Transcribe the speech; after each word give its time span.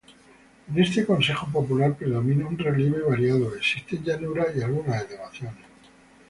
En 0.67 0.79
este 0.81 1.05
consejo 1.05 1.45
popular 1.51 1.95
predomina 1.95 2.47
un 2.47 2.57
relieve 2.57 3.03
variado, 3.07 3.53
existen 3.55 4.03
llanuras 4.03 4.47
y 4.55 4.63
algunas 4.63 5.03
elevaciones. 5.05 5.63